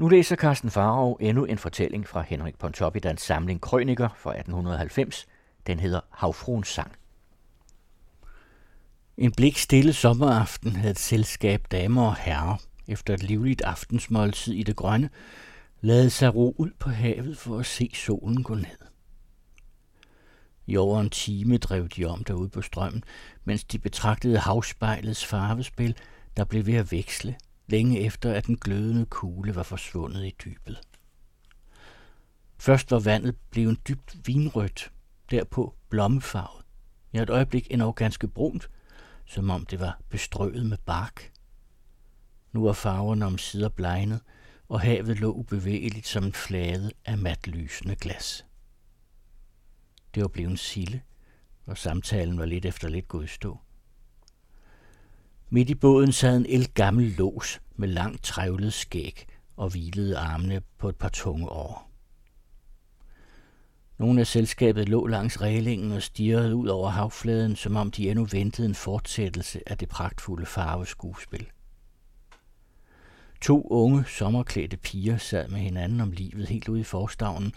[0.00, 5.26] Nu læser Carsten Farov endnu en fortælling fra Henrik Pontoppidans samling Krøniker fra 1890.
[5.66, 6.92] Den hedder Havfruens sang.
[9.16, 12.56] En blik stille sommeraften havde et selskab damer og herrer,
[12.88, 15.10] efter et livligt aftensmåltid i det grønne,
[15.80, 18.78] lade sig ro ud på havet for at se solen gå ned.
[20.66, 23.04] I over en time drev de om derude på strømmen,
[23.44, 25.96] mens de betragtede havspejlets farvespil,
[26.36, 27.36] der blev ved at veksle,
[27.70, 30.80] længe efter at den glødende kugle var forsvundet i dybet.
[32.58, 34.92] Først var vandet blevet dybt vinrødt,
[35.30, 36.64] derpå blommefarvet.
[37.12, 38.70] I et øjeblik endnu ganske brunt,
[39.26, 41.32] som om det var bestrøget med bark.
[42.52, 44.20] Nu var farverne om sider blegnet,
[44.68, 48.46] og havet lå ubevægeligt som en flade af matlysende glas.
[50.14, 51.02] Det var blevet sille,
[51.66, 53.58] og samtalen var lidt efter lidt gået i stå.
[55.52, 60.62] Midt i båden sad en el gammel lås med langt trævlet skæg og hvilede armene
[60.78, 61.90] på et par tunge år.
[63.98, 68.24] Nogle af selskabet lå langs reglingen og stirrede ud over havfladen, som om de endnu
[68.24, 71.46] ventede en fortsættelse af det pragtfulde farveskuespil.
[73.40, 77.52] To unge, sommerklædte piger sad med hinanden om livet helt ude i forstavnen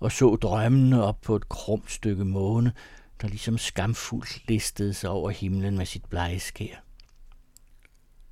[0.00, 2.72] og så drømmende op på et krumt stykke måne,
[3.20, 6.89] der ligesom skamfuldt listede sig over himlen med sit blege skær.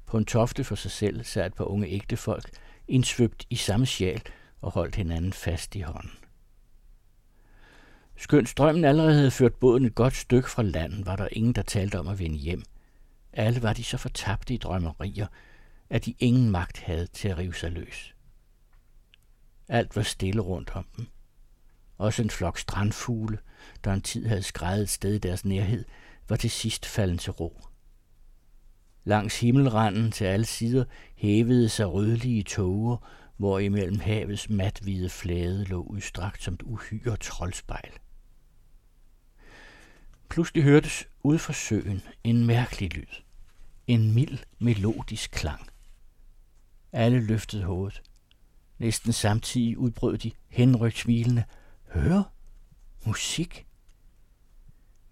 [0.09, 2.51] På en tofte for sig selv sad et par unge ægtefolk,
[2.89, 4.23] indsvøbt i samme sjal
[4.61, 6.11] og holdt hinanden fast i hånden.
[8.17, 11.63] Skønt strømmen allerede havde ført båden et godt stykke fra land, var der ingen, der
[11.63, 12.63] talte om at vende hjem.
[13.33, 15.27] Alle var de så fortabte i drømmerier,
[15.91, 18.15] at de ingen magt havde til at rive sig løs.
[19.69, 21.07] Alt var stille rundt om dem.
[21.99, 23.39] Også en flok strandfugle,
[23.85, 25.85] der en tid havde skrejet et sted i deres nærhed,
[26.29, 27.68] var til sidst falden til ro.
[29.09, 30.85] Langs himmelranden til alle sider
[31.17, 32.97] hævede sig rødlige tåger,
[33.37, 37.93] hvor imellem havets mathvide flade lå udstrakt som et uhyre troldspejl.
[40.29, 43.23] Pludselig hørtes ud fra søen en mærkelig lyd.
[43.87, 45.69] En mild, melodisk klang.
[46.93, 48.03] Alle løftede hovedet.
[48.79, 51.45] Næsten samtidig udbrød de henrygt smilende.
[51.91, 52.23] Hør?
[53.07, 53.67] Musik?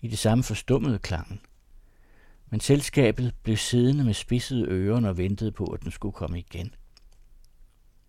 [0.00, 1.40] I det samme forstummede klangen.
[2.50, 6.74] Men selskabet blev siddende med spidsede ører og ventede på, at den skulle komme igen.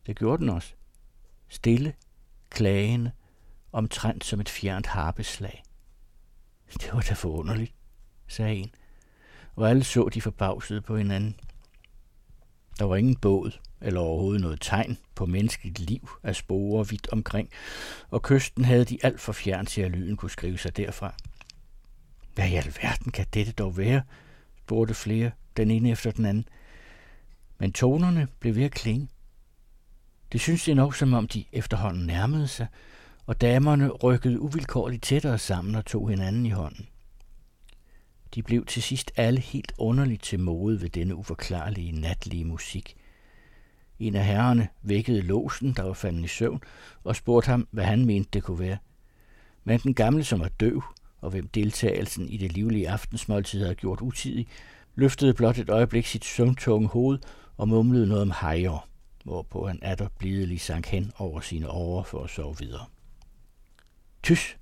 [0.06, 0.74] Det gjorde den også.
[1.50, 1.94] Stille,
[2.50, 3.12] klagende,
[3.72, 5.64] omtrent som et fjernt harpeslag.
[6.74, 7.74] Det var da forunderligt,
[8.28, 8.72] sagde en,
[9.56, 11.40] og alle så de forbavsede på hinanden.
[12.80, 17.50] Der var ingen båd eller overhovedet noget tegn på menneskeligt liv af sporer vidt omkring,
[18.10, 21.14] og kysten havde de alt for fjern til, at lyden kunne skrive sig derfra.
[22.36, 24.02] Hvad i alverden kan dette dog være?
[24.68, 26.48] Spurgte flere, den ene efter den anden.
[27.60, 29.08] Men tonerne blev ved at klinge.
[30.32, 32.68] Det syntes de nok, som om de efterhånden nærmede sig,
[33.26, 36.88] og damerne rykkede uvilkårligt tættere sammen og tog hinanden i hånden.
[38.36, 42.96] De blev til sidst alle helt underligt til mode ved denne uforklarlige natlige musik.
[44.00, 46.62] En af herrerne vækkede låsen, der var faldet i søvn,
[47.04, 48.78] og spurgte ham, hvad han mente det kunne være.
[49.64, 50.84] Men den gamle, som var døv,
[51.22, 54.48] og hvem deltagelsen i det livlige aftensmåltid havde gjort utidig,
[54.96, 57.20] løftede blot et øjeblik sit søvntunge hoved
[57.58, 58.88] og mumlede noget om hejer,
[59.24, 62.86] hvorpå han atter blidelig sank hen over sine årer for at sove videre.
[64.24, 64.58] Tys,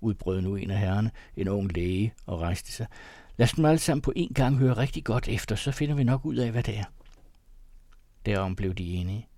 [0.00, 2.86] udbrød nu en af herrerne, en ung læge, og rejste sig.
[3.36, 6.04] Lad os dem alle sammen på en gang høre rigtig godt efter, så finder vi
[6.04, 6.84] nok ud af, hvad det er.
[8.26, 9.28] Derom blev de enige.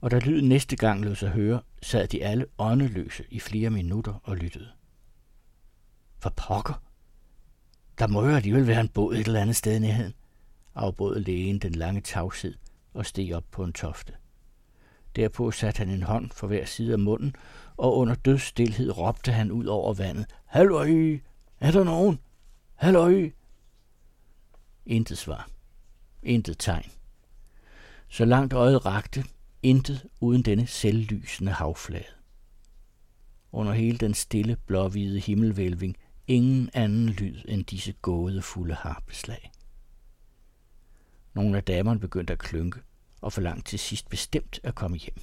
[0.00, 4.14] Og da lyden næste gang lød sig høre, sad de alle åndeløse i flere minutter
[4.22, 4.68] og lyttede.
[6.22, 6.82] For pokker!
[7.98, 10.14] Der må jo alligevel være en båd et eller andet sted i nærheden,
[10.74, 12.54] afbrød lægen den lange tavshed
[12.94, 14.12] og steg op på en tofte.
[15.16, 17.36] Derpå satte han en hånd for hver side af munden,
[17.76, 20.26] og under dødsstilhed råbte han ud over vandet.
[20.44, 21.18] Halløj!
[21.60, 22.18] Er der nogen?
[22.74, 23.30] Halløj!
[24.86, 25.48] Intet svar.
[26.22, 26.90] Intet tegn.
[28.08, 29.24] Så langt øjet rakte,
[29.62, 32.04] intet uden denne selvlysende havflade.
[33.52, 35.96] Under hele den stille, blåhvide himmelvælving
[36.30, 39.50] ingen anden lyd end disse gådefulde harpeslag.
[41.34, 42.80] Nogle af damerne begyndte at klynke
[43.20, 45.16] og forlangte til sidst bestemt at komme hjem.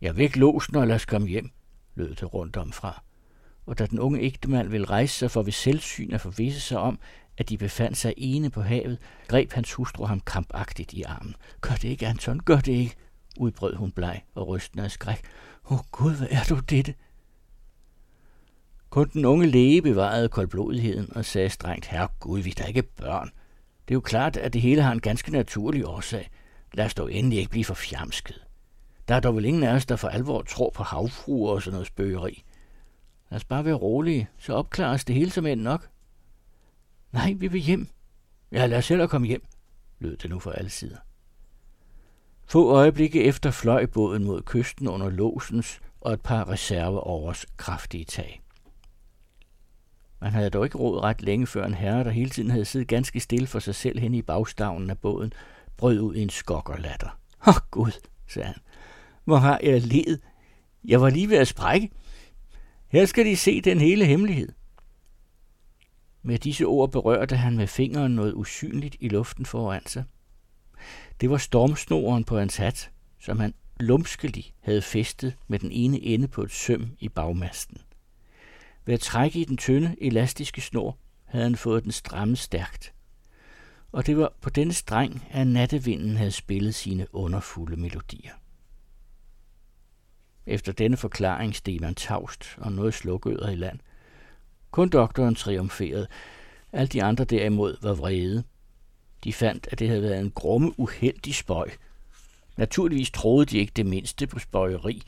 [0.00, 1.50] Jeg væk låsen og lad os komme hjem,
[1.94, 3.02] lød det rundt om fra.
[3.66, 6.98] Og da den unge ægtemand ville rejse sig for ved selvsyn at forvisse sig om,
[7.36, 8.98] at de befandt sig ene på havet,
[9.28, 11.34] greb hans hustru ham kampagtigt i armen.
[11.60, 12.96] Gør det ikke, Anton, gør det ikke,
[13.38, 15.22] udbrød hun bleg og rystende af skræk.
[15.64, 16.94] Åh oh, Gud, hvad er du dette?
[18.90, 23.30] Kun den unge læge bevarede koldblodigheden og sagde strengt, herre Gud, vi er ikke børn.
[23.88, 26.30] Det er jo klart, at det hele har en ganske naturlig årsag.
[26.74, 28.44] lad os dog endelig ikke blive for fjamsket.
[29.08, 31.72] Der er dog vel ingen af os, der for alvor tror på havfruer og sådan
[31.72, 32.44] noget spøgeri.
[33.30, 35.88] Lad os bare være rolige, så opklares det hele som end nok.
[37.12, 37.88] Nej, vi vil hjem.
[38.52, 39.44] Ja, lad os hellere komme hjem,
[39.98, 40.96] lød det nu fra alle sider.
[42.46, 48.42] Få øjeblikke efter fløj båden mod kysten under låsens og et par reserveovers kraftige tag.
[50.20, 52.88] Man havde dog ikke råd ret længe før en herre, der hele tiden havde siddet
[52.88, 55.32] ganske stille for sig selv hen i bagstavnen af båden,
[55.76, 57.18] brød ud i en skok og latter.
[57.46, 57.92] Åh oh, Gud,
[58.28, 58.56] sagde han.
[59.24, 60.20] Hvor har jeg ledet.
[60.84, 61.90] Jeg var lige ved at sprække.
[62.88, 64.52] Her skal de se den hele hemmelighed.
[66.22, 70.04] Med disse ord berørte han med fingeren noget usynligt i luften foran sig.
[71.20, 72.90] Det var stormsnoren på hans hat,
[73.20, 77.78] som han lumskelig havde festet med den ene ende på et søm i bagmasten.
[78.84, 82.92] Ved at trække i den tynde, elastiske snor havde han fået den stramme stærkt.
[83.92, 88.32] Og det var på denne streng, at nattevinden havde spillet sine underfulde melodier.
[90.46, 93.78] Efter denne forklaring steg man tavst og noget slukøret i land.
[94.70, 96.06] Kun doktoren triumferede.
[96.72, 98.44] Alle de andre derimod var vrede.
[99.24, 101.70] De fandt, at det havde været en grumme, uheldig spøj.
[102.56, 105.02] Naturligvis troede de ikke det mindste på spøjeri,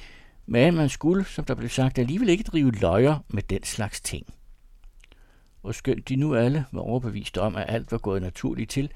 [0.52, 4.26] men man skulle, som der blev sagt, alligevel ikke drive løjer med den slags ting.
[5.62, 8.90] Og skønt de nu alle var overbevist om, at alt var gået naturligt til,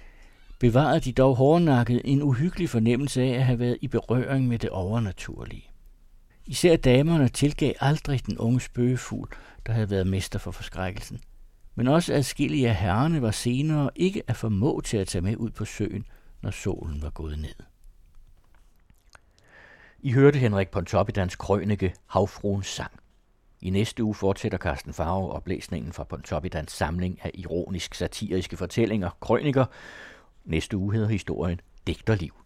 [0.60, 4.70] bevarede de dog hårdnakket en uhyggelig fornemmelse af at have været i berøring med det
[4.70, 5.70] overnaturlige.
[6.46, 9.28] Især damerne tilgav aldrig den unge spøgefugl,
[9.66, 11.20] der havde været mester for forskrækkelsen.
[11.74, 15.50] Men også adskillige af herrerne var senere ikke at formå til at tage med ud
[15.50, 16.04] på søen,
[16.42, 17.75] når solen var gået ned.
[20.06, 22.92] I hørte Henrik Pontoppidans krønike Havfruens sang.
[23.60, 29.64] I næste uge fortsætter Carsten Farve oplæsningen fra Pontoppidans samling af ironisk-satiriske fortællinger, krøniker.
[30.44, 32.45] Næste uge hedder historien Digterliv.